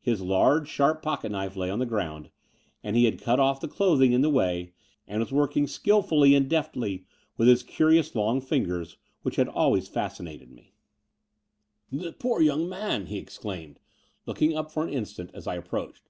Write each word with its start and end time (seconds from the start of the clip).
His 0.00 0.22
large 0.22 0.66
sharp 0.70 1.02
pocket 1.02 1.30
knife 1.30 1.54
lay 1.54 1.68
on 1.68 1.78
the 1.78 1.84
ground; 1.84 2.30
and 2.82 2.96
he 2.96 3.04
had 3.04 3.20
cut 3.20 3.38
off 3.38 3.60
the 3.60 3.68
dpthing 3.68 4.12
in 4.12 4.22
the 4.22 4.30
way, 4.30 4.72
and 5.06 5.20
was 5.20 5.30
working 5.30 5.66
skilfully 5.66 6.34
and 6.34 6.48
deftly 6.48 7.04
with 7.36 7.48
his 7.48 7.62
curious 7.62 8.14
long 8.14 8.40
fingers, 8.40 8.96
which 9.20 9.36
had 9.36 9.46
always 9.46 9.86
fascinated 9.86 10.50
me. 10.50 10.72
62 11.90 11.96
The 11.98 11.98
Door 11.98 11.98
of 11.98 11.98
the 11.98 11.98
Unreal 11.98 12.12
*'The 12.12 12.18
poor 12.18 12.40
young 12.40 12.68
man!" 12.70 13.06
he 13.08 13.18
exclaimed, 13.18 13.78
looking 14.24 14.56
up 14.56 14.70
for 14.72 14.84
an 14.86 14.90
instant, 14.90 15.32
as 15.34 15.46
I 15.46 15.56
approached. 15.56 16.08